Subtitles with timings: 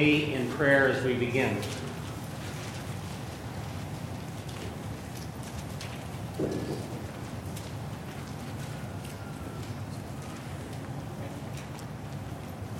[0.00, 1.58] me in prayer as we begin.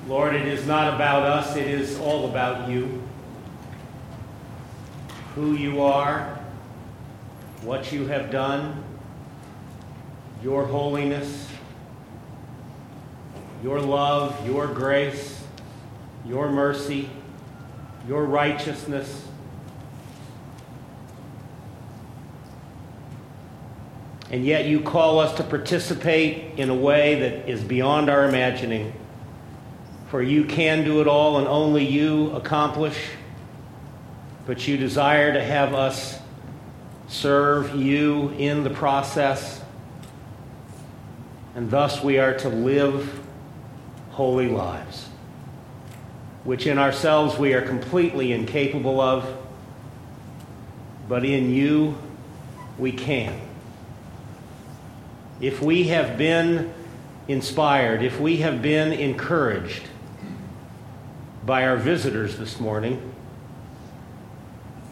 [0.08, 3.02] Lord, it is not about us, it is all about you.
[5.34, 6.40] Who you are,
[7.60, 8.82] what you have done,
[10.42, 11.48] your holiness,
[13.62, 15.39] your love, your grace,
[16.24, 17.08] your mercy,
[18.06, 19.26] your righteousness.
[24.30, 28.92] And yet you call us to participate in a way that is beyond our imagining.
[30.08, 32.96] For you can do it all and only you accomplish.
[34.46, 36.18] But you desire to have us
[37.10, 39.60] serve you in the process.
[41.56, 43.20] And thus we are to live
[44.10, 45.08] holy lives,
[46.44, 49.26] which in ourselves we are completely incapable of,
[51.08, 51.96] but in you
[52.78, 53.38] we can.
[55.40, 56.72] If we have been
[57.28, 59.82] inspired, if we have been encouraged
[61.44, 63.12] by our visitors this morning,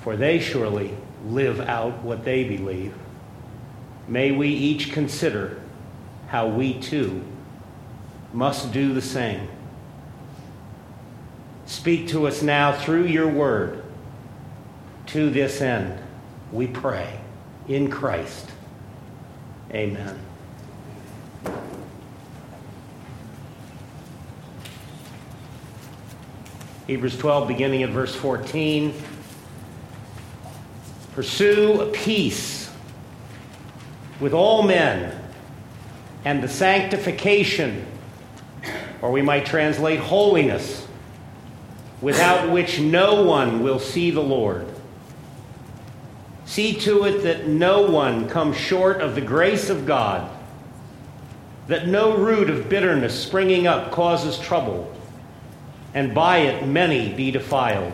[0.02, 0.94] for they surely
[1.26, 2.94] live out what they believe,
[4.06, 5.60] may we each consider
[6.28, 7.24] how we too
[8.32, 9.48] must do the same.
[11.68, 13.84] Speak to us now through your word
[15.08, 16.00] to this end,
[16.50, 17.20] we pray,
[17.68, 18.50] in Christ.
[19.70, 20.18] Amen.
[26.86, 28.94] Hebrews 12, beginning at verse 14.
[31.12, 32.72] Pursue peace
[34.20, 35.14] with all men
[36.24, 37.84] and the sanctification
[39.02, 40.87] or we might translate holiness,
[42.00, 44.66] without which no one will see the Lord.
[46.46, 50.30] See to it that no one comes short of the grace of God,
[51.66, 54.94] that no root of bitterness springing up causes trouble,
[55.92, 57.92] and by it many be defiled.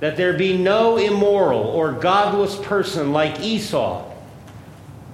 [0.00, 4.10] That there be no immoral or godless person like Esau,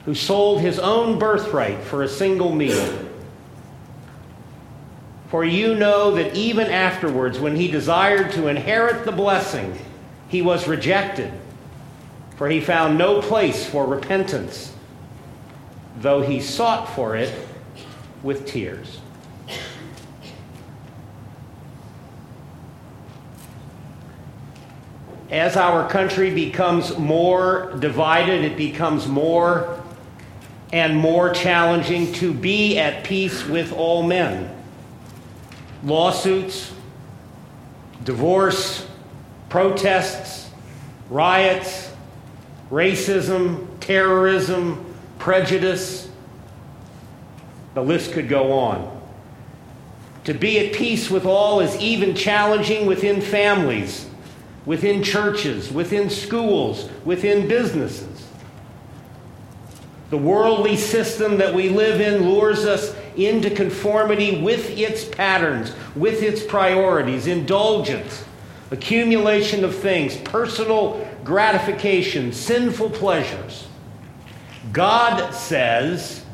[0.05, 3.06] who sold his own birthright for a single meal.
[5.37, 9.79] For you know that even afterwards, when he desired to inherit the blessing,
[10.29, 11.31] he was rejected,
[12.37, 14.73] for he found no place for repentance,
[15.99, 17.35] though he sought for it
[18.23, 18.99] with tears.
[25.31, 29.83] As our country becomes more divided, it becomes more
[30.73, 34.57] and more challenging to be at peace with all men
[35.85, 36.73] lawsuits,
[38.05, 38.87] divorce,
[39.49, 40.51] protests,
[41.11, 41.93] riots,
[42.71, 44.85] racism, terrorism,
[45.19, 46.11] prejudice.
[47.75, 48.93] The list could go on.
[50.25, 54.09] To be at peace with all is even challenging within families,
[54.65, 58.27] within churches, within schools, within businesses.
[60.11, 66.23] The worldly system that we live in lures us into conformity with its patterns, with
[66.23, 68.25] its priorities, indulgence,
[68.71, 73.67] accumulation of things, personal gratification, sinful pleasures.
[74.73, 76.25] God says,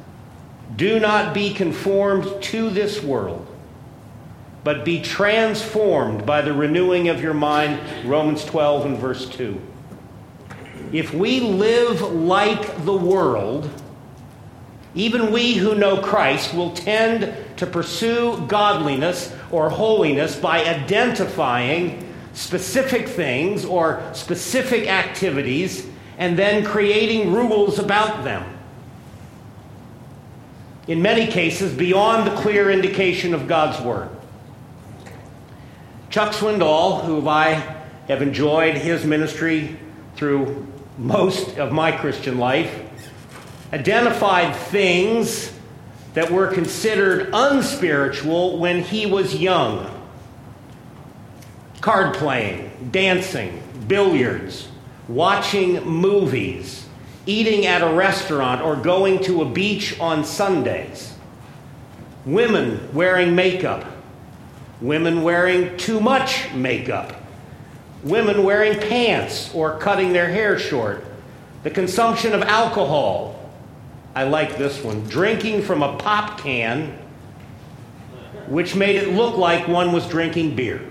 [0.76, 3.46] Do not be conformed to this world,
[4.64, 7.80] but be transformed by the renewing of your mind.
[8.04, 9.60] Romans 12 and verse 2.
[10.92, 13.70] If we live like the world,
[14.94, 23.08] even we who know Christ will tend to pursue godliness or holiness by identifying specific
[23.08, 25.86] things or specific activities
[26.18, 28.44] and then creating rules about them.
[30.88, 34.10] In many cases, beyond the clear indication of God's Word.
[36.10, 37.54] Chuck Swindoll, who I
[38.08, 39.78] have enjoyed his ministry
[40.16, 40.66] through
[40.98, 42.91] most of my Christian life,
[43.72, 45.52] identified things
[46.14, 49.88] that were considered unspiritual when he was young.
[51.80, 54.68] Card playing, dancing, billiards,
[55.08, 56.86] watching movies,
[57.24, 61.14] eating at a restaurant, or going to a beach on Sundays,
[62.26, 63.84] women wearing makeup,
[64.80, 67.14] women wearing too much makeup,
[68.02, 71.04] women wearing pants or cutting their hair short,
[71.62, 73.31] the consumption of alcohol,
[74.14, 75.02] I like this one.
[75.04, 76.98] Drinking from a pop can,
[78.46, 80.82] which made it look like one was drinking beer.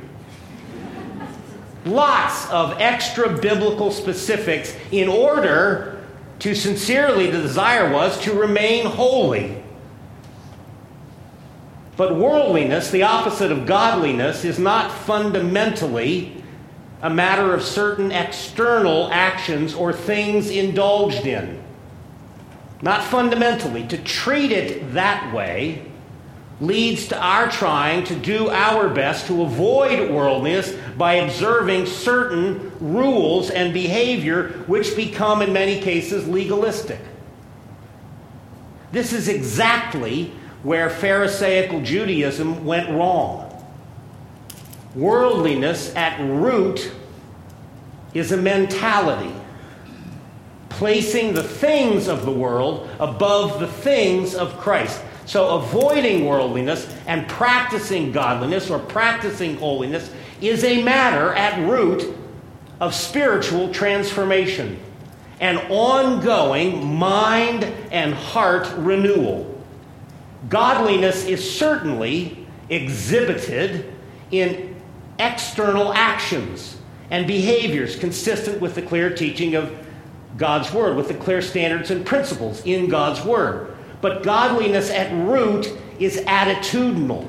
[1.85, 6.03] lots of extra biblical specifics in order
[6.39, 9.62] to sincerely, the desire was to remain holy.
[11.97, 16.44] But worldliness, the opposite of godliness, is not fundamentally
[17.01, 21.62] a matter of certain external actions or things indulged in.
[22.81, 23.87] Not fundamentally.
[23.87, 25.85] To treat it that way
[26.59, 33.49] leads to our trying to do our best to avoid worldliness by observing certain rules
[33.49, 36.99] and behavior which become, in many cases, legalistic.
[38.91, 40.33] This is exactly
[40.63, 43.47] where Pharisaical Judaism went wrong.
[44.93, 46.91] Worldliness at root
[48.13, 49.33] is a mentality,
[50.71, 55.01] placing the things of the world above the things of Christ.
[55.25, 62.15] So, avoiding worldliness and practicing godliness or practicing holiness is a matter at root
[62.79, 64.79] of spiritual transformation,
[65.39, 69.47] an ongoing mind and heart renewal.
[70.50, 73.94] Godliness is certainly exhibited
[74.31, 74.75] in
[75.19, 76.77] external actions
[77.12, 79.80] and behaviors consistent with the clear teaching of
[80.37, 83.75] God's Word, with the clear standards and principles in God's Word.
[84.01, 87.27] But godliness at root is attitudinal,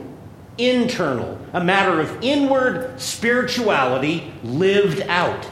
[0.56, 5.46] internal, a matter of inward spirituality lived out,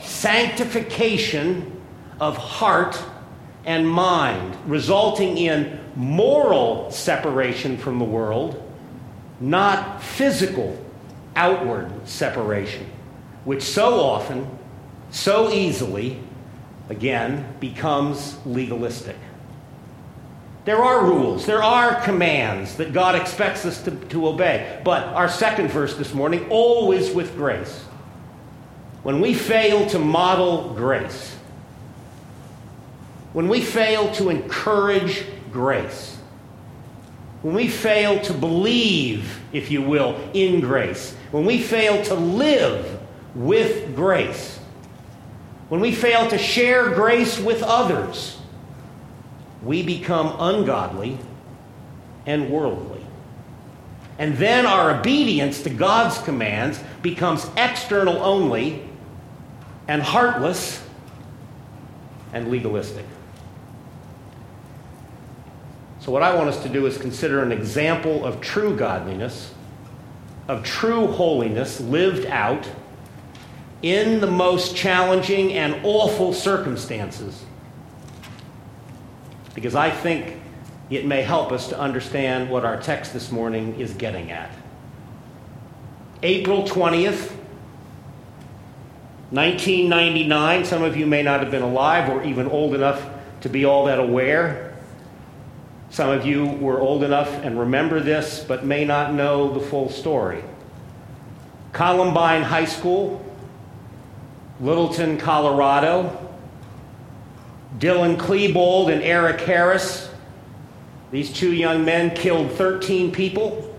[0.00, 1.80] sanctification
[2.20, 3.00] of heart
[3.64, 8.60] and mind, resulting in moral separation from the world,
[9.40, 10.78] not physical
[11.36, 12.86] outward separation,
[13.44, 14.46] which so often,
[15.10, 16.20] so easily,
[16.88, 19.16] again, becomes legalistic.
[20.64, 24.80] There are rules, there are commands that God expects us to, to obey.
[24.82, 27.82] But our second verse this morning, always with grace.
[29.02, 31.36] When we fail to model grace,
[33.34, 36.16] when we fail to encourage grace,
[37.42, 42.98] when we fail to believe, if you will, in grace, when we fail to live
[43.34, 44.58] with grace,
[45.74, 48.38] when we fail to share grace with others,
[49.60, 51.18] we become ungodly
[52.26, 53.04] and worldly.
[54.16, 58.88] And then our obedience to God's commands becomes external only
[59.88, 60.80] and heartless
[62.32, 63.06] and legalistic.
[65.98, 69.52] So, what I want us to do is consider an example of true godliness,
[70.46, 72.64] of true holiness lived out
[73.84, 77.44] in the most challenging and awful circumstances.
[79.54, 80.40] Because I think
[80.88, 84.50] it may help us to understand what our text this morning is getting at.
[86.22, 87.30] April 20th,
[89.30, 90.64] 1999.
[90.64, 93.06] Some of you may not have been alive or even old enough
[93.42, 94.78] to be all that aware.
[95.90, 99.90] Some of you were old enough and remember this, but may not know the full
[99.90, 100.42] story.
[101.74, 103.20] Columbine High School,
[104.60, 106.20] Littleton, Colorado.
[107.78, 110.08] Dylan Klebold and Eric Harris,
[111.10, 113.76] these two young men killed 13 people,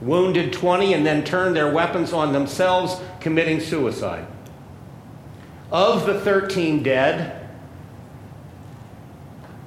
[0.00, 4.26] wounded 20, and then turned their weapons on themselves, committing suicide.
[5.70, 7.34] Of the 13 dead,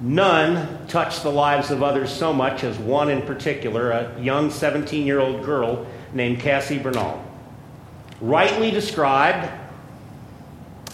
[0.00, 5.06] None touched the lives of others so much as one in particular, a young 17
[5.06, 7.22] year old girl named Cassie Bernall.
[8.20, 9.48] rightly described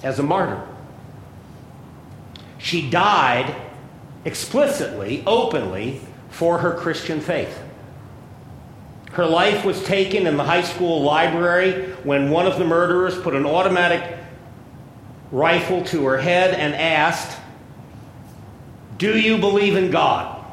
[0.03, 0.67] as a martyr.
[2.59, 3.55] She died
[4.25, 6.01] explicitly, openly,
[6.31, 7.59] for her Christian faith.
[9.13, 13.35] Her life was taken in the high school library when one of the murderers put
[13.35, 14.19] an automatic
[15.33, 17.39] rifle to her head and asked,
[18.99, 20.45] do you believe in God?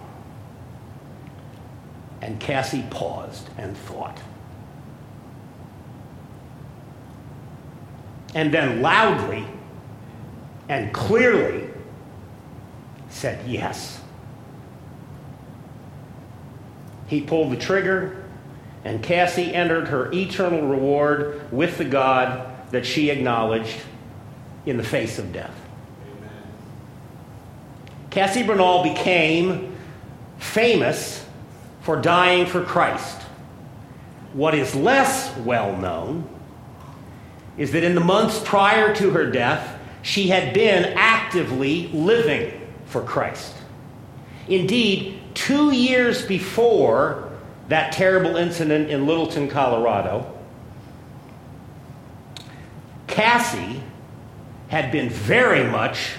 [2.21, 4.19] And Cassie paused and thought.
[8.35, 9.47] And then loudly
[10.69, 11.69] and clearly
[13.09, 14.01] said yes.
[17.07, 18.23] He pulled the trigger,
[18.83, 23.77] and Cassie entered her eternal reward with the God that she acknowledged
[24.65, 25.55] in the face of death.
[26.17, 26.31] Amen.
[28.09, 29.77] Cassie Bernall became
[30.39, 31.25] famous
[31.81, 33.21] for dying for Christ.
[34.33, 36.27] What is less well known
[37.57, 43.01] is that in the months prior to her death, she had been actively living for
[43.01, 43.55] Christ.
[44.47, 47.31] Indeed, two years before
[47.69, 50.31] that terrible incident in Littleton, Colorado,
[53.07, 53.81] Cassie
[54.67, 56.11] had been very much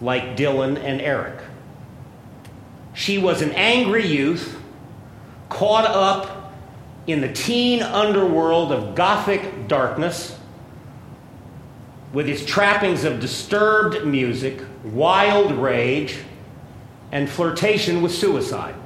[0.00, 1.40] like Dylan and Eric.
[2.92, 4.60] She was an angry youth
[5.48, 6.52] caught up
[7.06, 10.38] in the teen underworld of gothic darkness
[12.14, 16.16] with its trappings of disturbed music, wild rage,
[17.10, 18.76] and flirtation with suicide.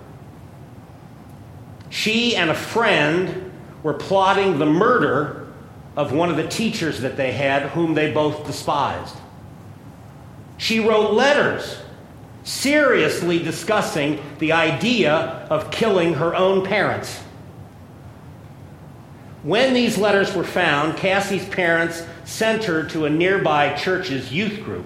[1.91, 5.47] She and a friend were plotting the murder
[5.95, 9.17] of one of the teachers that they had, whom they both despised.
[10.57, 11.79] She wrote letters
[12.45, 17.23] seriously discussing the idea of killing her own parents.
[19.49, 24.85] When these letters were found, Cassie's parents sent her to a nearby church's youth group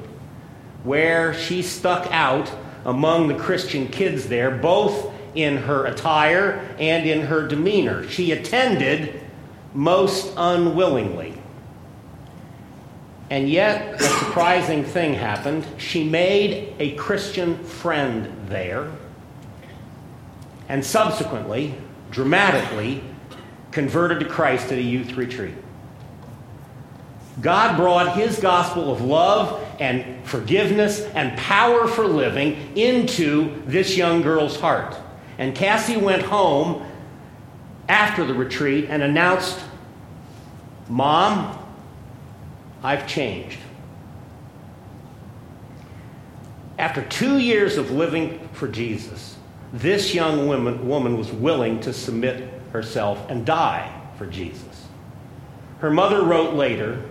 [0.84, 2.48] where she stuck out
[2.84, 8.08] among the Christian kids there, both in her attire and in her demeanor.
[8.08, 9.20] She attended
[9.74, 11.34] most unwillingly.
[13.30, 15.66] And yet, a surprising thing happened.
[15.76, 18.92] She made a Christian friend there,
[20.68, 21.74] and subsequently,
[22.12, 23.02] dramatically,
[23.72, 25.54] converted to Christ at a youth retreat.
[27.40, 34.22] God brought his gospel of love and forgiveness and power for living into this young
[34.22, 34.94] girl's heart.
[35.38, 36.86] And Cassie went home
[37.88, 39.58] after the retreat and announced,
[40.88, 41.58] Mom,
[42.82, 43.58] I've changed.
[46.78, 49.36] After two years of living for Jesus,
[49.72, 54.86] this young woman, woman was willing to submit herself and die for Jesus.
[55.78, 57.02] Her mother wrote later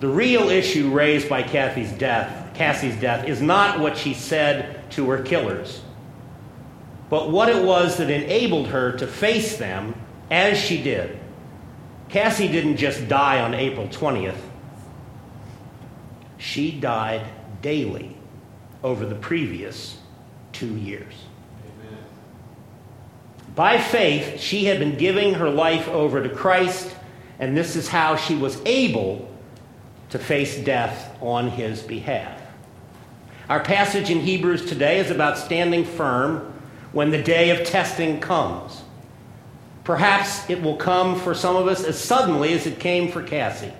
[0.00, 5.08] The real issue raised by Kathy's death, Cassie's death is not what she said to
[5.10, 5.82] her killers,
[7.10, 9.94] but what it was that enabled her to face them
[10.30, 11.18] as she did.
[12.08, 14.38] Cassie didn't just die on April 20th,
[16.38, 17.26] she died
[17.62, 18.16] daily
[18.82, 19.98] over the previous
[20.52, 21.14] two years.
[23.54, 26.94] By faith, she had been giving her life over to Christ,
[27.38, 29.30] and this is how she was able
[30.10, 32.40] to face death on his behalf.
[33.48, 36.52] Our passage in Hebrews today is about standing firm
[36.92, 38.82] when the day of testing comes.
[39.84, 43.72] Perhaps it will come for some of us as suddenly as it came for Cassie.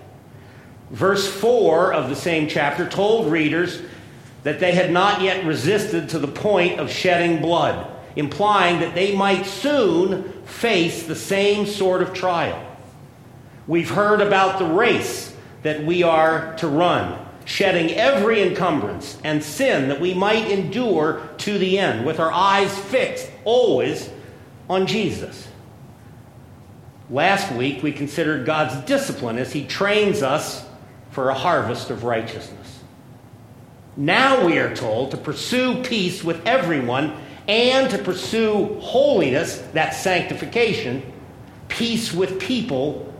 [0.90, 3.80] Verse 4 of the same chapter told readers
[4.42, 9.14] that they had not yet resisted to the point of shedding blood, implying that they
[9.14, 12.60] might soon face the same sort of trial.
[13.66, 19.88] We've heard about the race that we are to run, shedding every encumbrance and sin
[19.88, 24.10] that we might endure to the end, with our eyes fixed always
[24.68, 25.48] on Jesus.
[27.10, 30.64] Last week, we considered God's discipline as He trains us
[31.10, 32.80] for a harvest of righteousness.
[33.96, 37.16] Now we are told to pursue peace with everyone
[37.46, 41.02] and to pursue holiness, that sanctification,
[41.68, 43.12] peace with people,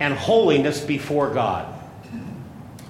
[0.00, 1.72] and holiness before God.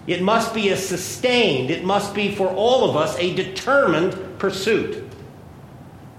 [0.06, 5.02] It must be a sustained, it must be for all of us a determined pursuit.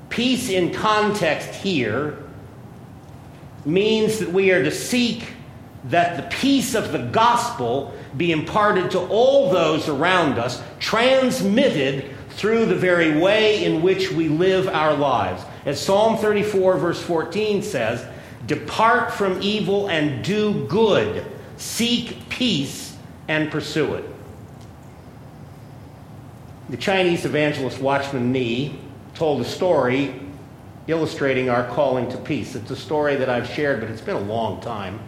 [0.10, 2.18] Peace in context here
[3.66, 5.34] means that we are to seek
[5.86, 12.66] that the peace of the gospel be imparted to all those around us, transmitted through
[12.66, 15.42] the very way in which we live our lives.
[15.66, 18.06] As Psalm 34, verse 14 says,
[18.46, 21.26] Depart from evil and do good,
[21.58, 22.96] seek peace
[23.28, 24.06] and pursue it.
[26.70, 28.80] The Chinese evangelist Watchman Nee
[29.14, 30.22] told a story
[30.88, 32.56] illustrating our calling to peace.
[32.56, 35.00] It's a story that I've shared, but it's been a long time,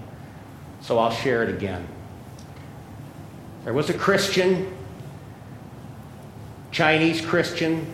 [0.82, 1.88] so I'll share it again.
[3.64, 4.77] There was a Christian,
[6.78, 7.92] Chinese Christian,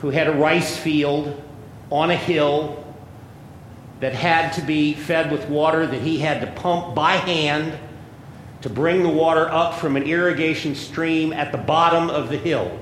[0.00, 1.42] who had a rice field
[1.90, 2.84] on a hill
[4.00, 7.78] that had to be fed with water that he had to pump by hand
[8.60, 12.78] to bring the water up from an irrigation stream at the bottom of the hill.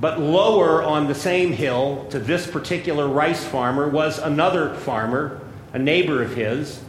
[0.00, 5.42] But lower on the same hill to this particular rice farmer was another farmer,
[5.74, 6.80] a neighbor of his,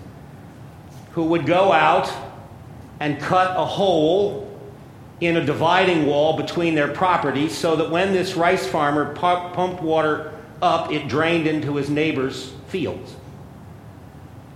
[1.11, 2.09] who would go out
[3.01, 4.48] and cut a hole
[5.21, 10.33] in a dividing wall between their properties so that when this rice farmer pumped water
[10.61, 13.15] up, it drained into his neighbor's fields.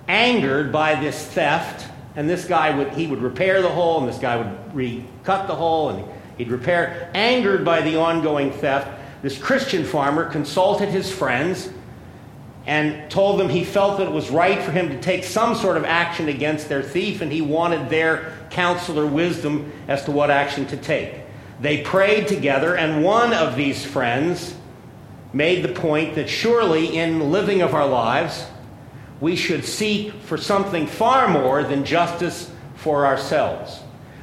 [0.08, 4.20] Angered by this theft, and this guy would he would repair the hole, and this
[4.20, 6.06] guy would recut the hole, and
[6.38, 7.12] He'd repair.
[7.14, 8.90] Angered by the ongoing theft,
[9.22, 11.70] this Christian farmer consulted his friends
[12.66, 15.76] and told them he felt that it was right for him to take some sort
[15.76, 20.32] of action against their thief, and he wanted their counsel or wisdom as to what
[20.32, 21.14] action to take.
[21.60, 24.56] They prayed together, and one of these friends
[25.34, 28.46] made the point that surely in living of our lives,
[29.20, 33.80] we should seek for something far more than justice for ourselves.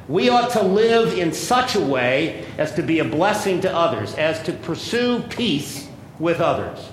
[0.07, 4.13] We ought to live in such a way as to be a blessing to others,
[4.15, 5.87] as to pursue peace
[6.19, 6.89] with others.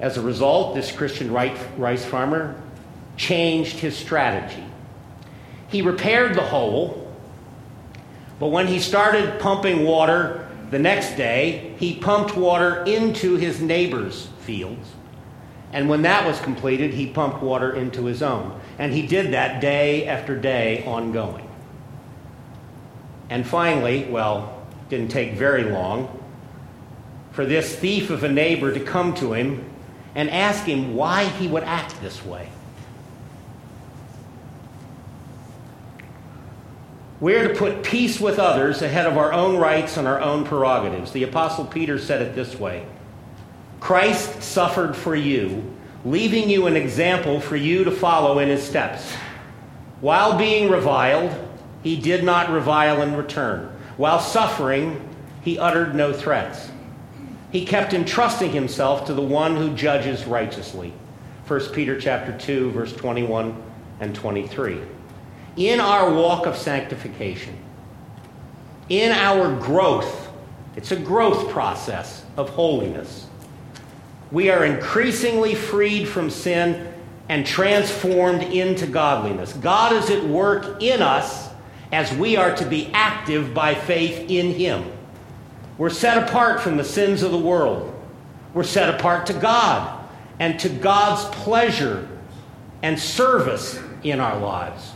[0.00, 2.60] As a result, this Christian rice farmer
[3.16, 4.63] changed his strategy.
[5.68, 7.12] He repaired the hole,
[8.38, 14.26] but when he started pumping water the next day, he pumped water into his neighbor's
[14.40, 14.88] fields.
[15.72, 18.60] And when that was completed, he pumped water into his own.
[18.78, 21.48] And he did that day after day ongoing.
[23.30, 26.20] And finally, well, didn't take very long
[27.32, 29.68] for this thief of a neighbor to come to him
[30.14, 32.48] and ask him why he would act this way.
[37.24, 41.10] We're to put peace with others ahead of our own rights and our own prerogatives.
[41.10, 42.86] The Apostle Peter said it this way
[43.80, 49.10] Christ suffered for you, leaving you an example for you to follow in his steps.
[50.02, 51.32] While being reviled,
[51.82, 53.74] he did not revile in return.
[53.96, 55.08] While suffering,
[55.40, 56.68] he uttered no threats.
[57.50, 60.92] He kept entrusting himself to the one who judges righteously.
[61.46, 63.62] 1 Peter chapter 2 verse 21
[64.00, 64.78] and 23
[65.56, 67.56] in our walk of sanctification,
[68.88, 70.30] in our growth,
[70.76, 73.26] it's a growth process of holiness.
[74.30, 76.92] We are increasingly freed from sin
[77.28, 79.52] and transformed into godliness.
[79.54, 81.48] God is at work in us
[81.92, 84.84] as we are to be active by faith in Him.
[85.78, 87.90] We're set apart from the sins of the world.
[88.52, 90.04] We're set apart to God
[90.38, 92.08] and to God's pleasure
[92.82, 94.93] and service in our lives.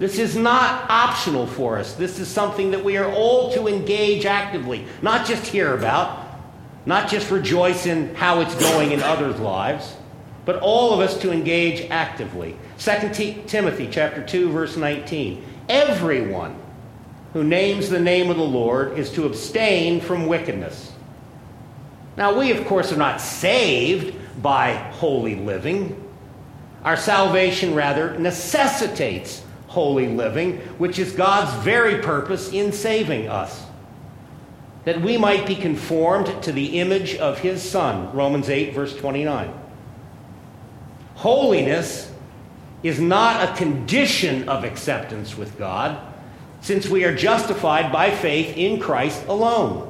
[0.00, 1.92] This is not optional for us.
[1.92, 6.26] This is something that we are all to engage actively, not just hear about,
[6.86, 9.94] not just rejoice in how it's going in others' lives,
[10.46, 12.56] but all of us to engage actively.
[12.78, 15.44] 2 Timothy chapter 2 verse 19.
[15.68, 16.56] Everyone
[17.34, 20.94] who names the name of the Lord is to abstain from wickedness.
[22.16, 26.02] Now, we, of course, are not saved by holy living.
[26.84, 33.64] Our salvation, rather, necessitates holy living, which is God's very purpose in saving us.
[34.84, 39.54] That we might be conformed to the image of his Son, Romans 8, verse 29.
[41.14, 42.10] Holiness
[42.82, 46.00] is not a condition of acceptance with God,
[46.62, 49.86] since we are justified by faith in Christ alone.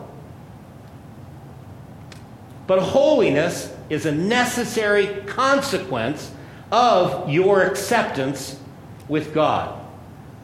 [2.66, 6.30] But holiness is a necessary consequence
[6.70, 8.59] of your acceptance
[9.10, 9.78] with God.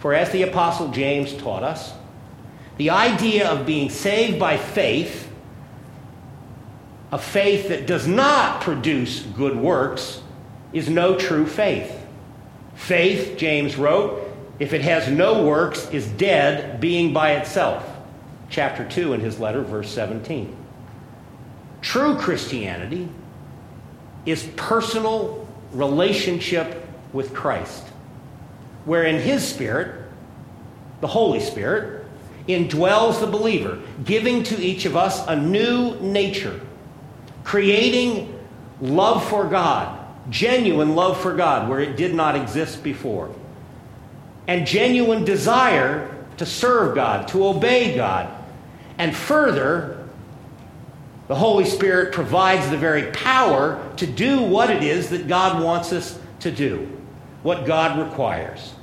[0.00, 1.94] For as the Apostle James taught us,
[2.76, 5.33] the idea of being saved by faith,
[7.11, 10.20] a faith that does not produce good works,
[10.74, 12.05] is no true faith.
[12.74, 14.22] Faith, James wrote,
[14.59, 17.88] if it has no works, is dead, being by itself.
[18.50, 20.55] Chapter 2 in his letter, verse 17.
[21.81, 23.09] True Christianity
[24.26, 27.87] is personal relationship with Christ
[28.87, 30.03] wherein his Spirit,
[31.03, 32.07] the Holy Spirit,
[32.49, 36.61] indwells the believer, giving to each of us a new nature,
[37.44, 38.33] creating
[38.81, 43.35] love for God, genuine love for God where it did not exist before,
[44.46, 48.33] and genuine desire to serve God, to obey God.
[48.99, 50.07] And further,
[51.27, 55.92] the Holy Spirit provides the very power to do what it is that God wants
[55.92, 56.88] us to do,
[57.42, 58.75] what God requires.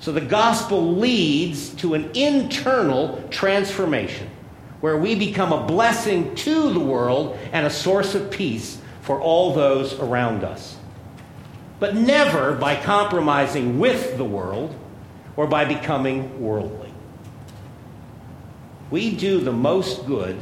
[0.00, 4.28] So the gospel leads to an internal transformation
[4.80, 9.54] where we become a blessing to the world and a source of peace for all
[9.54, 10.76] those around us.
[11.80, 14.74] But never by compromising with the world
[15.36, 16.92] or by becoming worldly.
[18.90, 20.38] We do the most good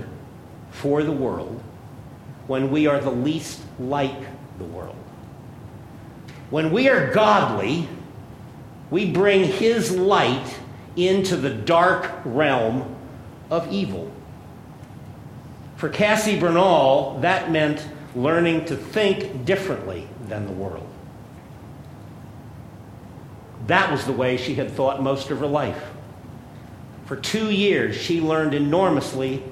[0.73, 1.63] for the world
[2.47, 4.21] when we are the least like
[4.59, 4.97] the world.
[6.51, 7.89] When we are godly,
[8.93, 10.61] we bring his light
[10.97, 12.95] into the dark realm
[13.51, 14.13] of evil.
[15.77, 20.87] For Cassie Bernall, that meant learning to think differently than the world.
[23.67, 25.83] That was the way she had thought most of her life.
[27.07, 29.43] For two years, she learned enormously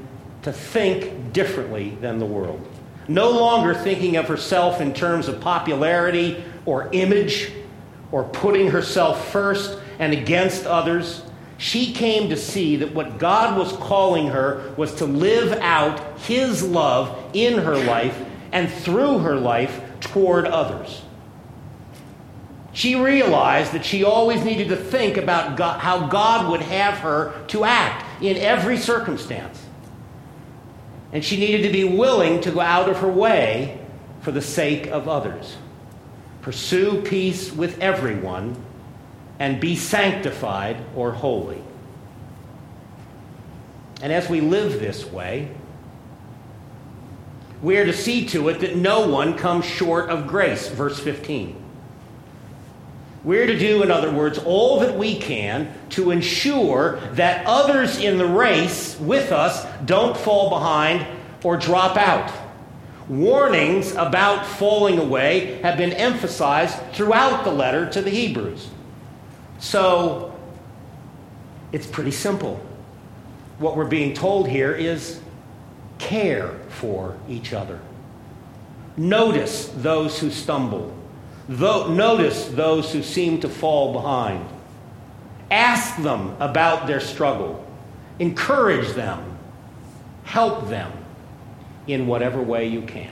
[0.43, 2.61] to think differently than the world.
[3.09, 7.51] no longer thinking of herself in terms of popularity or image
[8.13, 11.23] or putting herself first and against others.
[11.59, 16.63] She came to see that what God was calling her was to live out His
[16.63, 18.19] love in her life
[18.53, 21.03] and through her life toward others.
[22.73, 27.35] She realized that she always needed to think about God, how God would have her
[27.49, 29.61] to act in every circumstance.
[31.13, 33.85] And she needed to be willing to go out of her way
[34.21, 35.57] for the sake of others.
[36.43, 38.57] Pursue peace with everyone
[39.39, 41.63] and be sanctified or holy.
[44.03, 45.51] And as we live this way,
[47.63, 51.57] we are to see to it that no one comes short of grace, verse 15.
[53.23, 58.17] We're to do, in other words, all that we can to ensure that others in
[58.17, 61.07] the race with us don't fall behind
[61.45, 62.33] or drop out.
[63.11, 68.69] Warnings about falling away have been emphasized throughout the letter to the Hebrews.
[69.59, 70.33] So
[71.73, 72.65] it's pretty simple.
[73.59, 75.21] What we're being told here is
[75.99, 77.81] care for each other.
[78.97, 80.97] Notice those who stumble
[81.49, 84.47] notice those who seem to fall behind.
[85.51, 87.67] Ask them about their struggle.
[88.21, 89.37] Encourage them.
[90.23, 90.93] Help them
[91.87, 93.11] in whatever way you can.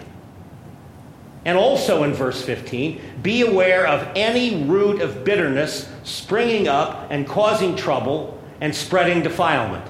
[1.44, 7.26] And also in verse 15, be aware of any root of bitterness springing up and
[7.26, 9.84] causing trouble and spreading defilement.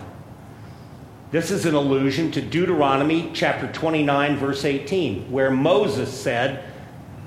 [1.30, 6.64] This is an allusion to Deuteronomy chapter 29, verse 18, where Moses said,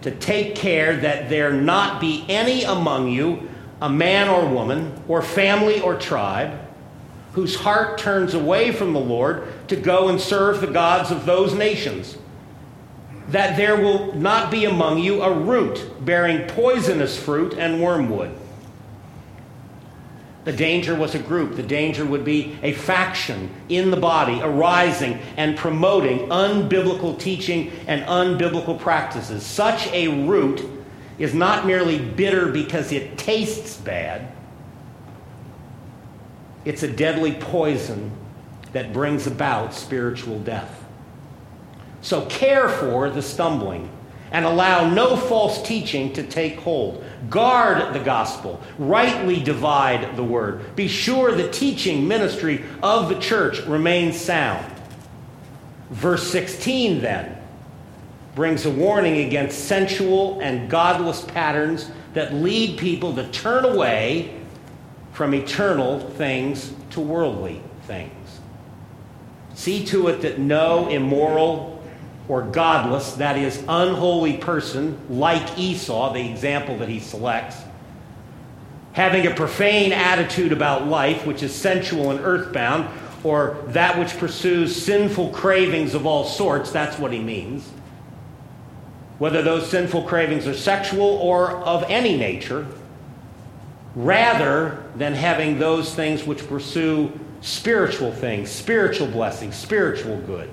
[0.01, 3.49] to take care that there not be any among you,
[3.81, 6.59] a man or woman, or family or tribe,
[7.33, 11.53] whose heart turns away from the Lord to go and serve the gods of those
[11.53, 12.17] nations.
[13.29, 18.37] That there will not be among you a root bearing poisonous fruit and wormwood
[20.43, 21.55] the danger was a group.
[21.55, 28.03] The danger would be a faction in the body arising and promoting unbiblical teaching and
[28.05, 29.45] unbiblical practices.
[29.45, 30.67] Such a root
[31.19, 34.31] is not merely bitter because it tastes bad,
[36.65, 38.11] it's a deadly poison
[38.73, 40.83] that brings about spiritual death.
[42.01, 43.89] So care for the stumbling
[44.31, 47.03] and allow no false teaching to take hold.
[47.29, 50.75] Guard the gospel, rightly divide the word.
[50.75, 54.65] Be sure the teaching ministry of the church remains sound.
[55.89, 57.37] Verse 16 then
[58.33, 64.40] brings a warning against sensual and godless patterns that lead people to turn away
[65.11, 68.39] from eternal things to worldly things.
[69.53, 71.83] See to it that no immoral,
[72.27, 77.57] or godless, that is, unholy person, like Esau, the example that he selects,
[78.93, 82.87] having a profane attitude about life, which is sensual and earthbound,
[83.23, 87.69] or that which pursues sinful cravings of all sorts, that's what he means.
[89.19, 92.65] Whether those sinful cravings are sexual or of any nature,
[93.95, 100.49] rather than having those things which pursue spiritual things, spiritual blessings, spiritual good.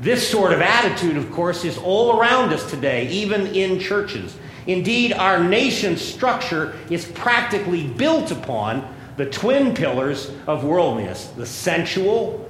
[0.00, 4.36] This sort of attitude, of course, is all around us today, even in churches.
[4.66, 12.48] Indeed, our nation's structure is practically built upon the twin pillars of worldliness the sensual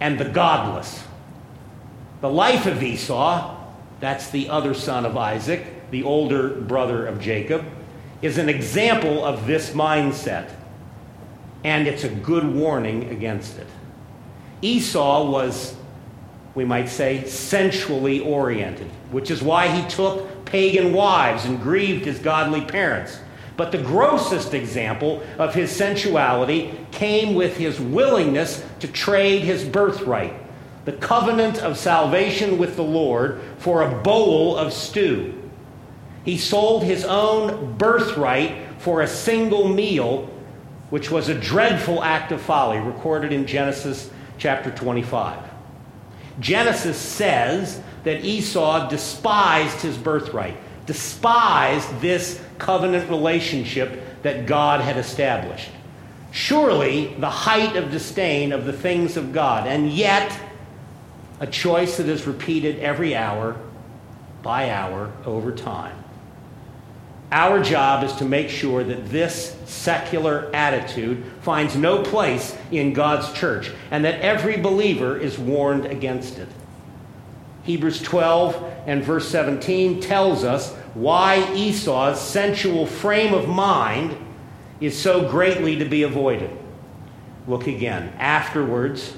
[0.00, 1.04] and the godless.
[2.22, 3.56] The life of Esau,
[4.00, 7.64] that's the other son of Isaac, the older brother of Jacob,
[8.22, 10.50] is an example of this mindset.
[11.64, 13.66] And it's a good warning against it.
[14.62, 15.74] Esau was
[16.54, 22.18] we might say, sensually oriented, which is why he took pagan wives and grieved his
[22.18, 23.18] godly parents.
[23.56, 30.34] But the grossest example of his sensuality came with his willingness to trade his birthright,
[30.86, 35.39] the covenant of salvation with the Lord, for a bowl of stew.
[36.24, 40.28] He sold his own birthright for a single meal,
[40.90, 45.38] which was a dreadful act of folly, recorded in Genesis chapter 25.
[46.40, 50.56] Genesis says that Esau despised his birthright,
[50.86, 55.70] despised this covenant relationship that God had established.
[56.32, 60.38] Surely the height of disdain of the things of God, and yet
[61.40, 63.56] a choice that is repeated every hour
[64.42, 65.99] by hour over time.
[67.32, 73.32] Our job is to make sure that this secular attitude finds no place in God's
[73.32, 76.48] church and that every believer is warned against it.
[77.62, 84.16] Hebrews 12 and verse 17 tells us why Esau's sensual frame of mind
[84.80, 86.50] is so greatly to be avoided.
[87.46, 88.12] Look again.
[88.18, 89.14] Afterwards,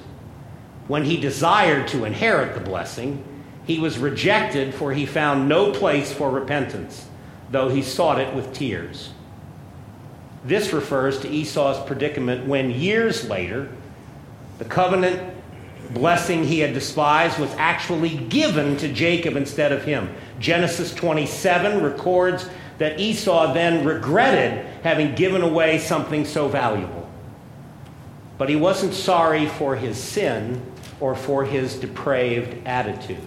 [0.88, 3.24] when he desired to inherit the blessing,
[3.64, 7.06] he was rejected, for he found no place for repentance,
[7.52, 9.10] though he sought it with tears.
[10.44, 13.68] This refers to Esau's predicament when years later,
[14.58, 15.34] the covenant
[15.90, 20.12] blessing he had despised was actually given to Jacob instead of him.
[20.40, 27.08] Genesis 27 records that Esau then regretted having given away something so valuable.
[28.38, 30.60] But he wasn't sorry for his sin
[30.98, 33.22] or for his depraved attitude,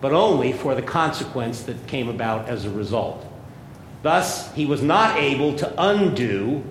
[0.00, 3.26] but only for the consequence that came about as a result.
[4.02, 6.64] Thus, he was not able to undo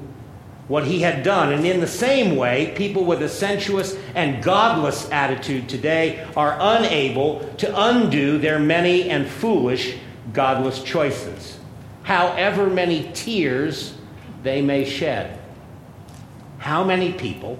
[0.67, 1.51] what he had done.
[1.51, 7.39] And in the same way, people with a sensuous and godless attitude today are unable
[7.57, 9.97] to undo their many and foolish
[10.31, 11.57] godless choices,
[12.03, 13.95] however many tears
[14.43, 15.39] they may shed.
[16.59, 17.57] How many people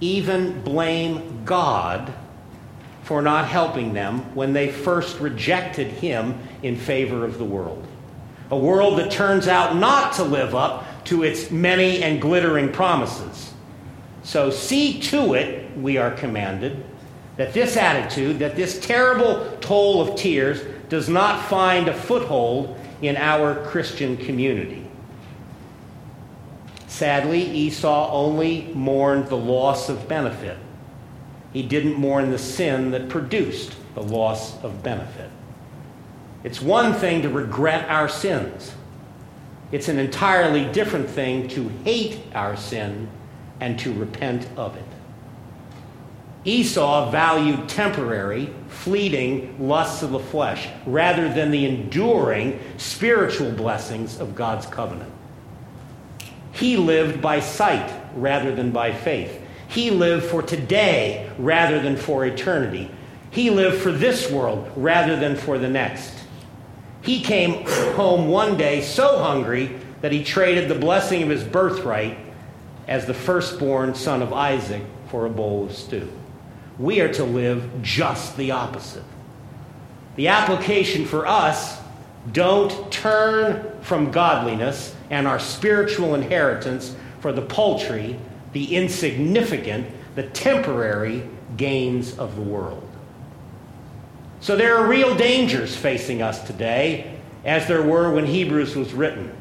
[0.00, 2.12] even blame God
[3.02, 7.86] for not helping them when they first rejected Him in favor of the world?
[8.50, 13.52] A world that turns out not to live up to its many and glittering promises.
[14.22, 16.84] So see to it, we are commanded,
[17.36, 23.16] that this attitude, that this terrible toll of tears, does not find a foothold in
[23.16, 24.84] our Christian community.
[26.88, 30.56] Sadly, Esau only mourned the loss of benefit.
[31.52, 35.30] He didn't mourn the sin that produced the loss of benefit.
[36.44, 38.72] It's one thing to regret our sins.
[39.72, 43.08] It's an entirely different thing to hate our sin
[43.60, 44.84] and to repent of it.
[46.44, 54.34] Esau valued temporary, fleeting lusts of the flesh rather than the enduring spiritual blessings of
[54.34, 55.12] God's covenant.
[56.52, 59.42] He lived by sight rather than by faith.
[59.68, 62.90] He lived for today rather than for eternity.
[63.30, 66.14] He lived for this world rather than for the next.
[67.02, 72.18] He came home one day so hungry that he traded the blessing of his birthright
[72.86, 76.10] as the firstborn son of Isaac for a bowl of stew.
[76.78, 79.04] We are to live just the opposite.
[80.16, 81.80] The application for us
[82.32, 88.18] don't turn from godliness and our spiritual inheritance for the paltry,
[88.52, 92.87] the insignificant, the temporary gains of the world.
[94.40, 99.32] So there are real dangers facing us today, as there were when Hebrews was written.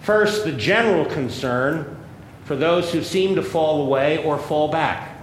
[0.00, 1.98] First, the general concern
[2.44, 5.16] for those who seem to fall away or fall back,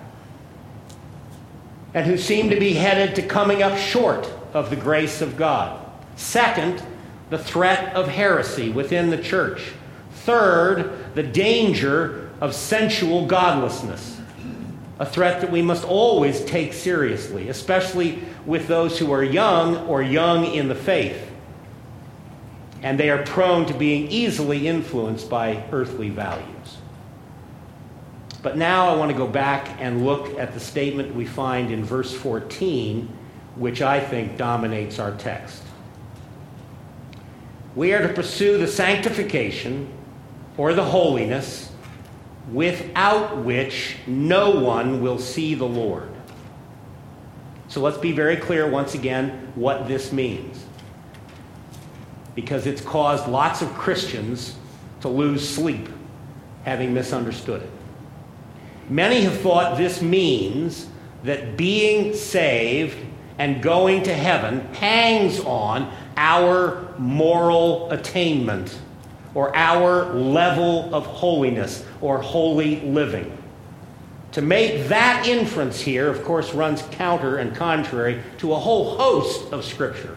[1.94, 5.84] and who seem to be headed to coming up short of the grace of God.
[6.16, 6.82] Second,
[7.30, 9.72] the threat of heresy within the church.
[10.12, 14.16] Third, the danger of sensual godlessness,
[14.99, 20.01] a threat that we must always take seriously, especially with those who are young or
[20.01, 21.31] young in the faith.
[22.81, 26.77] And they are prone to being easily influenced by earthly values.
[28.41, 31.83] But now I want to go back and look at the statement we find in
[31.83, 33.10] verse 14,
[33.55, 35.63] which I think dominates our text.
[37.75, 39.89] We are to pursue the sanctification
[40.55, 41.71] or the holiness
[42.51, 46.10] without which no one will see the Lord.
[47.67, 50.65] So let's be very clear once again what this means.
[52.36, 54.55] Because it's caused lots of Christians
[55.01, 55.89] to lose sleep
[56.63, 57.69] having misunderstood it.
[58.89, 60.88] Many have thought this means
[61.23, 62.97] that being saved
[63.38, 68.77] and going to heaven hangs on our moral attainment
[69.36, 73.38] or our level of holiness or holy living.
[74.33, 79.51] To make that inference here, of course, runs counter and contrary to a whole host
[79.51, 80.15] of Scripture,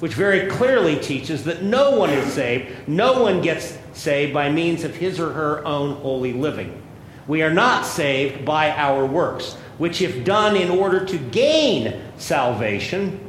[0.00, 4.84] which very clearly teaches that no one is saved, no one gets saved by means
[4.84, 6.82] of his or her own holy living.
[7.26, 13.20] We are not saved by our works, which, if done in order to gain salvation,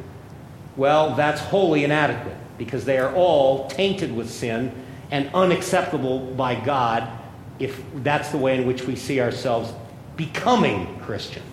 [0.75, 4.71] well, that's wholly inadequate because they are all tainted with sin
[5.11, 7.18] and unacceptable by God
[7.60, 9.72] if that's the way in which we see ourselves
[10.15, 11.43] becoming Christian.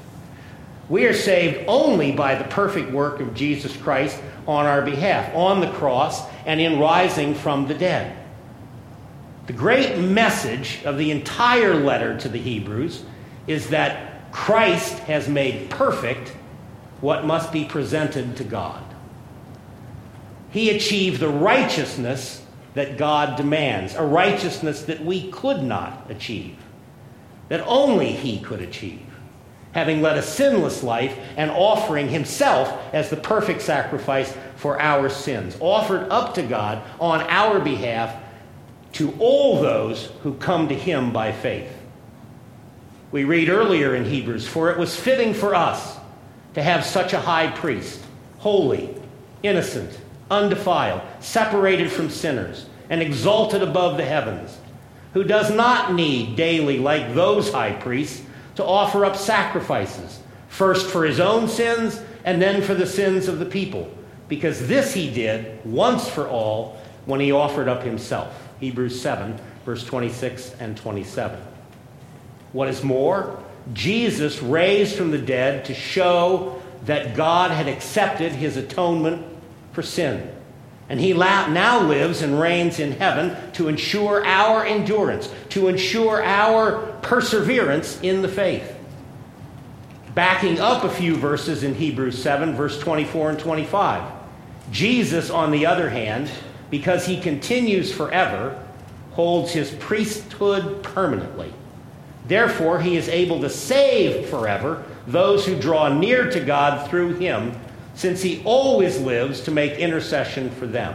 [0.88, 5.60] We are saved only by the perfect work of Jesus Christ on our behalf, on
[5.60, 8.16] the cross, and in rising from the dead.
[9.46, 13.02] The great message of the entire letter to the Hebrews
[13.46, 16.32] is that Christ has made perfect
[17.00, 18.82] what must be presented to God.
[20.50, 22.44] He achieved the righteousness
[22.76, 26.56] that God demands, a righteousness that we could not achieve,
[27.48, 29.00] that only He could achieve,
[29.72, 35.56] having led a sinless life and offering Himself as the perfect sacrifice for our sins,
[35.58, 38.14] offered up to God on our behalf
[38.92, 41.72] to all those who come to Him by faith.
[43.10, 45.96] We read earlier in Hebrews, For it was fitting for us
[46.52, 48.02] to have such a high priest,
[48.36, 48.94] holy,
[49.42, 49.98] innocent,
[50.30, 54.58] undefiled, separated from sinners, and exalted above the heavens,
[55.14, 58.22] who does not need daily, like those high priests,
[58.56, 63.38] to offer up sacrifices, first for his own sins and then for the sins of
[63.38, 63.90] the people,
[64.28, 68.48] because this he did once for all when he offered up himself.
[68.60, 71.38] Hebrews 7, verse 26 and 27.
[72.52, 78.56] What is more, Jesus raised from the dead to show that God had accepted his
[78.56, 79.24] atonement
[79.76, 80.32] for sin.
[80.88, 86.92] And he now lives and reigns in heaven to ensure our endurance, to ensure our
[87.02, 88.74] perseverance in the faith.
[90.14, 94.10] Backing up a few verses in Hebrews 7, verse 24 and 25.
[94.70, 96.30] Jesus, on the other hand,
[96.70, 98.58] because he continues forever,
[99.10, 101.52] holds his priesthood permanently.
[102.26, 107.54] Therefore, he is able to save forever those who draw near to God through him,
[107.96, 110.94] since he always lives to make intercession for them.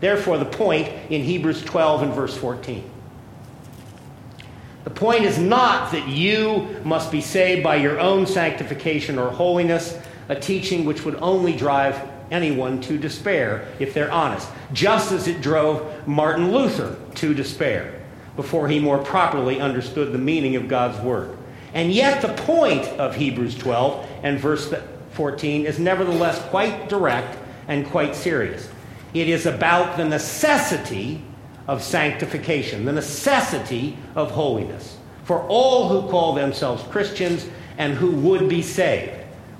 [0.00, 2.90] Therefore, the point in Hebrews 12 and verse 14.
[4.84, 9.98] The point is not that you must be saved by your own sanctification or holiness,
[10.28, 15.40] a teaching which would only drive anyone to despair if they're honest, just as it
[15.40, 18.00] drove Martin Luther to despair
[18.36, 21.36] before he more properly understood the meaning of God's word.
[21.72, 24.72] And yet, the point of Hebrews 12 and verse
[25.14, 28.68] 14 is nevertheless quite direct and quite serious.
[29.14, 31.22] It is about the necessity
[31.66, 37.46] of sanctification, the necessity of holiness for all who call themselves Christians
[37.78, 39.12] and who would be saved.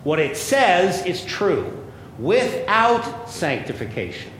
[0.05, 1.81] What it says is true.
[2.19, 4.31] Without sanctification,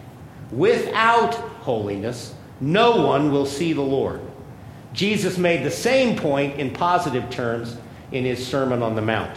[0.53, 4.21] without holiness, no one will see the Lord.
[4.93, 7.77] Jesus made the same point in positive terms
[8.13, 9.37] in his Sermon on the Mount.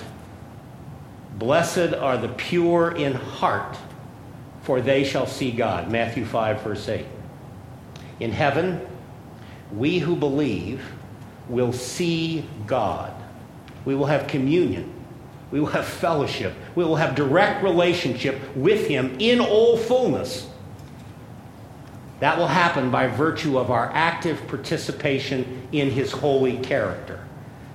[1.38, 3.78] Blessed are the pure in heart,
[4.62, 5.92] for they shall see God.
[5.92, 7.06] Matthew 5, verse 8.
[8.20, 8.82] In heaven,
[9.72, 10.82] we who believe
[11.48, 13.14] will see God.
[13.86, 14.92] We will have communion.
[15.52, 16.54] We will have fellowship.
[16.76, 20.50] We will have direct relationship with Him in all fullness.
[22.20, 27.24] That will happen by virtue of our active participation in his holy character.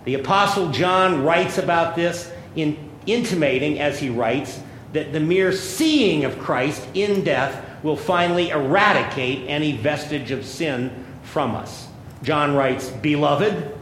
[0.05, 4.61] The Apostle John writes about this in intimating, as he writes,
[4.93, 11.05] that the mere seeing of Christ in death will finally eradicate any vestige of sin
[11.23, 11.89] from us.
[12.23, 13.77] John writes, Beloved,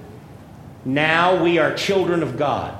[0.84, 2.76] now we are children of God,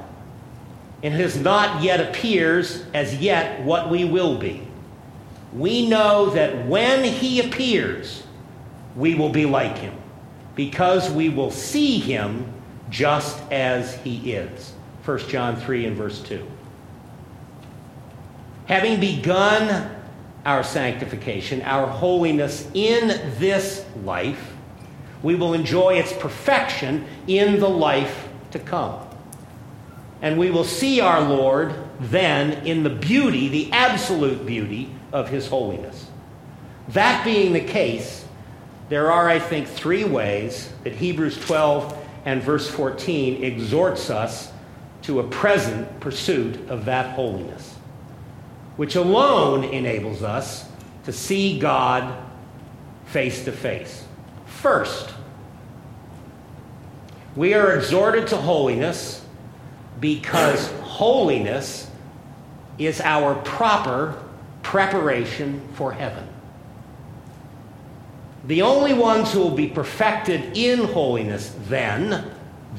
[1.02, 4.66] and it has not yet appears as yet what we will be
[5.52, 8.22] we know that when he appears,
[8.96, 9.94] we will be like him
[10.54, 12.52] because we will see him
[12.88, 14.72] just as he is.
[15.04, 16.46] 1 John 3 and verse 2.
[18.66, 19.96] Having begun
[20.44, 23.08] our sanctification, our holiness in
[23.38, 24.54] this life,
[25.22, 29.06] we will enjoy its perfection in the life to come.
[30.22, 35.48] And we will see our Lord then in the beauty, the absolute beauty of his
[35.48, 36.06] holiness.
[36.88, 38.24] That being the case,
[38.88, 44.49] there are, I think, three ways that Hebrews 12 and verse 14 exhorts us
[45.02, 47.74] to a present pursuit of that holiness,
[48.76, 50.68] which alone enables us
[51.04, 52.16] to see God
[53.06, 54.04] face to face.
[54.46, 55.12] First,
[57.36, 59.24] we are exhorted to holiness
[60.00, 61.88] because holiness
[62.78, 64.20] is our proper
[64.62, 66.26] preparation for heaven.
[68.44, 72.30] The only ones who will be perfected in holiness then,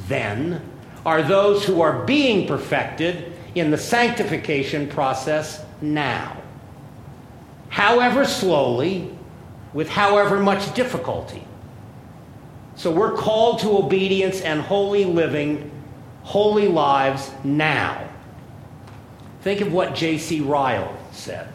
[0.07, 0.61] then,
[1.05, 6.37] are those who are being perfected in the sanctification process now.
[7.69, 9.09] However slowly,
[9.73, 11.45] with however much difficulty.
[12.75, 15.71] So we're called to obedience and holy living,
[16.23, 18.07] holy lives now.
[19.41, 20.41] Think of what J.C.
[20.41, 21.47] Ryle said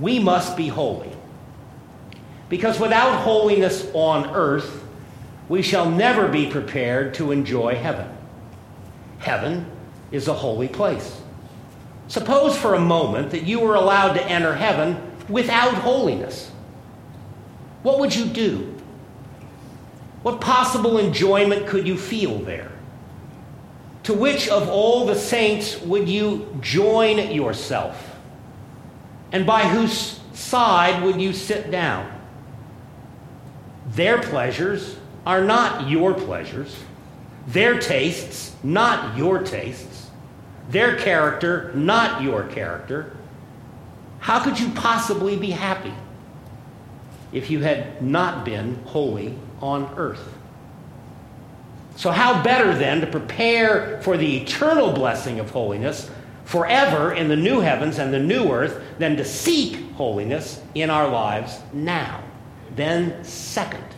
[0.00, 1.10] we must be holy.
[2.48, 4.79] Because without holiness on earth,
[5.50, 8.08] we shall never be prepared to enjoy heaven.
[9.18, 9.66] Heaven
[10.12, 11.20] is a holy place.
[12.06, 14.96] Suppose for a moment that you were allowed to enter heaven
[15.28, 16.52] without holiness.
[17.82, 18.80] What would you do?
[20.22, 22.70] What possible enjoyment could you feel there?
[24.04, 28.16] To which of all the saints would you join yourself?
[29.32, 32.08] And by whose side would you sit down?
[33.88, 34.99] Their pleasures
[35.30, 36.76] are not your pleasures,
[37.46, 40.10] their tastes, not your tastes,
[40.70, 43.16] their character, not your character.
[44.18, 45.94] How could you possibly be happy
[47.32, 50.36] if you had not been holy on earth?
[51.94, 56.10] So, how better then to prepare for the eternal blessing of holiness
[56.44, 61.06] forever in the new heavens and the new earth than to seek holiness in our
[61.06, 62.20] lives now?
[62.74, 63.89] Then, second,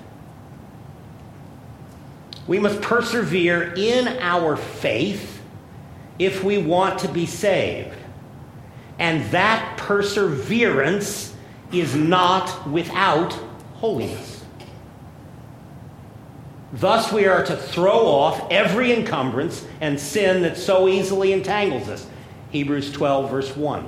[2.47, 5.41] we must persevere in our faith
[6.19, 7.97] if we want to be saved.
[8.99, 11.35] And that perseverance
[11.73, 13.33] is not without
[13.75, 14.45] holiness.
[16.73, 22.07] Thus, we are to throw off every encumbrance and sin that so easily entangles us.
[22.51, 23.87] Hebrews 12, verse 1.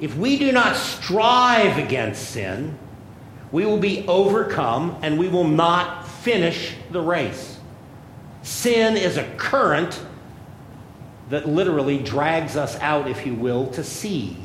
[0.00, 2.78] If we do not strive against sin,
[3.52, 7.58] we will be overcome and we will not finish the race.
[8.42, 10.00] Sin is a current
[11.30, 14.36] that literally drags us out, if you will, to sea.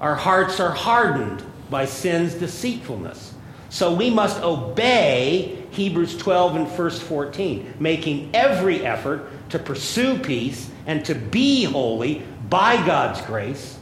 [0.00, 3.34] Our hearts are hardened by sin's deceitfulness.
[3.68, 10.70] So we must obey Hebrews 12 and verse 14, making every effort to pursue peace
[10.86, 13.78] and to be holy by God's grace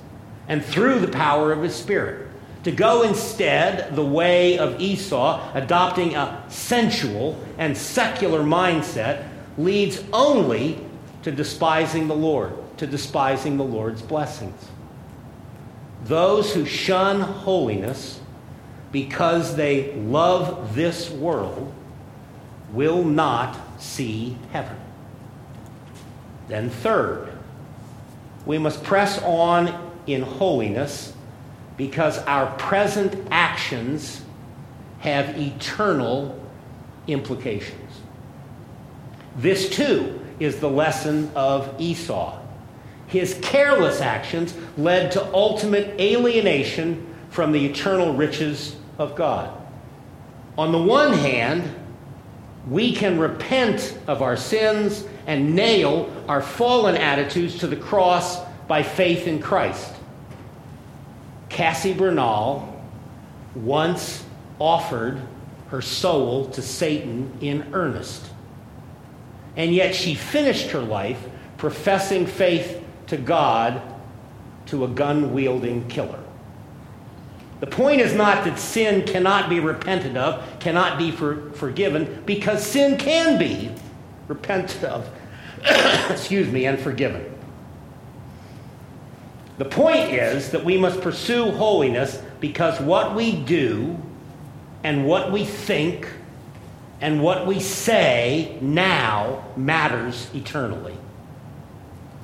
[0.49, 2.29] and through the power of His Spirit.
[2.65, 9.27] To go instead the way of Esau, adopting a sensual and secular mindset,
[9.59, 10.79] leads only
[11.23, 14.69] to despising the Lord, to despising the Lord's blessings.
[16.05, 18.21] Those who shun holiness
[18.93, 21.73] because they love this world
[22.73, 24.77] will not see heaven.
[26.49, 27.33] Then, third,
[28.47, 31.13] we must press on in holiness
[31.87, 34.23] because our present actions
[35.01, 36.41] have eternal
[37.09, 37.91] implications.
[39.37, 42.39] This, too, is the lesson of Esau.
[43.09, 49.53] His careless actions led to ultimate alienation from the eternal riches of God.
[50.57, 51.69] On the one hand,
[52.69, 58.85] we can repent of our sins and nail our fallen attitudes to the cross by
[58.85, 59.93] faith in Christ.
[61.53, 62.67] Cassie Bernall
[63.55, 64.25] once
[64.59, 65.21] offered
[65.69, 68.27] her soul to Satan in earnest.
[69.57, 71.23] And yet she finished her life
[71.59, 73.83] professing faith to God
[74.67, 76.19] to a gun wielding killer.
[77.61, 82.67] The point is not that sin cannot be repented of, cannot be for, forgiven, because
[82.67, 83.71] sin can be
[84.27, 85.09] repented of,
[86.11, 87.32] excuse me, and forgiven.
[89.59, 93.99] The point is that we must pursue holiness because what we do
[94.83, 96.09] and what we think
[97.01, 100.97] and what we say now matters eternally.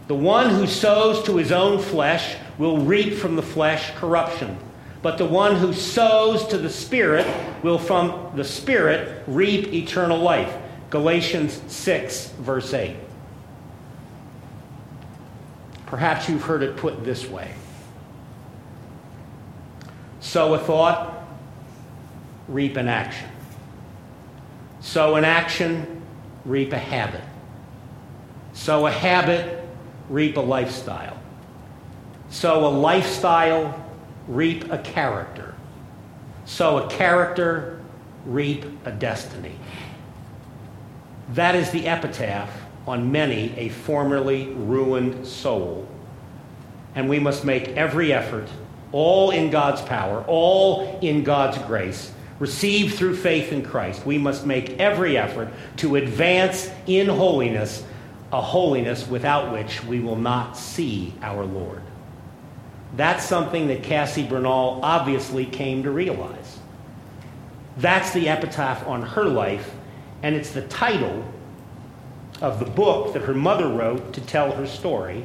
[0.07, 4.57] The one who sows to his own flesh will reap from the flesh corruption,
[5.03, 7.27] but the one who sows to the Spirit
[7.63, 10.57] will from the Spirit reap eternal life.
[10.91, 12.97] Galatians 6, verse 8.
[15.89, 17.55] Perhaps you've heard it put this way
[20.21, 21.27] sow a thought,
[22.47, 23.29] reap an action.
[24.81, 26.03] Sow an action,
[26.45, 27.23] reap a habit.
[28.53, 29.65] Sow a habit,
[30.11, 31.19] reap a lifestyle.
[32.29, 33.91] Sow a lifestyle,
[34.27, 35.55] reap a character.
[36.45, 37.81] Sow a character,
[38.27, 39.57] reap a destiny.
[41.31, 45.87] That is the epitaph on many a formerly ruined soul.
[46.95, 48.49] And we must make every effort,
[48.93, 54.07] all in God's power, all in God's grace, received through faith in Christ.
[54.07, 57.85] We must make every effort to advance in holiness,
[58.33, 61.83] a holiness without which we will not see our Lord.
[62.97, 66.59] That's something that Cassie Bernall obviously came to realize.
[67.77, 69.71] That's the epitaph on her life,
[70.23, 71.23] and it's the title
[72.41, 75.25] of the book that her mother wrote to tell her story,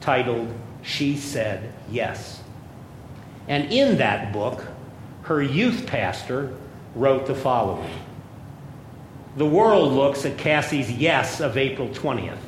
[0.00, 2.42] titled She Said Yes.
[3.48, 4.64] And in that book,
[5.22, 6.52] her youth pastor
[6.94, 7.90] wrote the following
[9.36, 12.38] The world looks at Cassie's yes of April 20th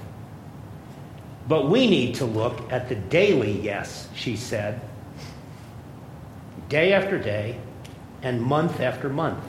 [1.48, 4.80] But we need to look at the daily yes, she said,
[6.68, 7.59] day after day
[8.22, 9.44] and month after month.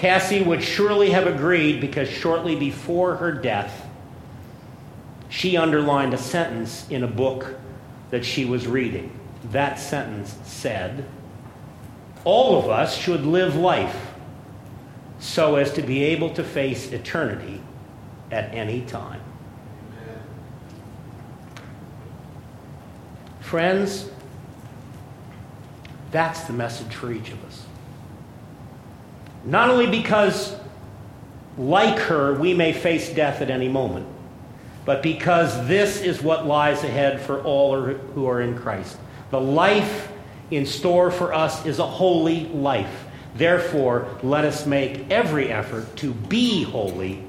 [0.00, 3.86] Cassie would surely have agreed because shortly before her death,
[5.28, 7.54] she underlined a sentence in a book
[8.08, 9.12] that she was reading.
[9.50, 11.04] That sentence said,
[12.24, 14.14] All of us should live life
[15.18, 17.60] so as to be able to face eternity
[18.30, 19.20] at any time.
[23.40, 24.08] Friends,
[26.10, 27.66] that's the message for each of us.
[29.44, 30.56] Not only because,
[31.56, 34.06] like her, we may face death at any moment,
[34.84, 38.96] but because this is what lies ahead for all who are in Christ.
[39.30, 40.10] The life
[40.50, 43.06] in store for us is a holy life.
[43.36, 47.22] Therefore, let us make every effort to be holy,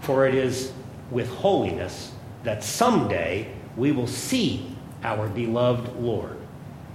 [0.00, 0.72] for it is
[1.10, 2.12] with holiness
[2.42, 6.36] that someday we will see our beloved Lord.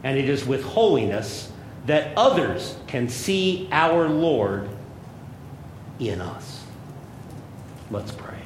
[0.04, 1.52] And it is with holiness
[1.86, 4.70] that others can see our Lord
[6.00, 6.64] in us.
[7.92, 8.40] Let's pray.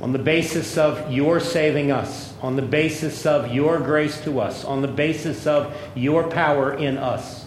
[0.00, 4.64] on the basis of your saving us, on the basis of your grace to us,
[4.64, 7.46] on the basis of your power in us.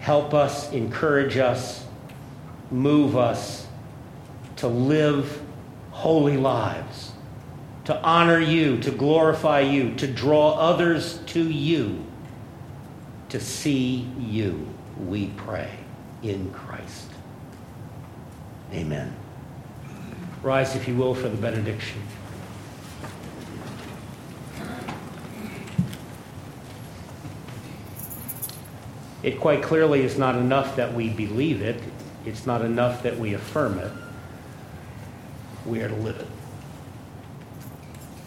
[0.00, 1.85] Help us, encourage us,
[2.70, 3.66] move us
[4.56, 5.42] to live
[5.90, 7.12] holy lives,
[7.84, 12.04] to honor you, to glorify you, to draw others to you,
[13.28, 14.66] to see you,
[15.06, 15.70] we pray,
[16.22, 17.10] in Christ.
[18.72, 19.14] Amen.
[20.42, 22.02] Rise, if you will, for the benediction.
[29.22, 31.82] It quite clearly is not enough that we believe it,
[32.26, 33.92] it's not enough that we affirm it.
[35.64, 36.26] We are to live it.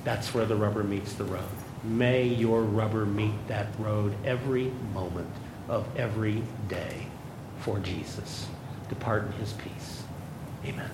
[0.04, 1.43] That's where the rubber meets the road.
[1.84, 5.30] May your rubber meet that road every moment
[5.68, 7.08] of every day
[7.60, 8.47] for Jesus.
[8.88, 10.04] Depart in his peace.
[10.66, 10.89] Amen.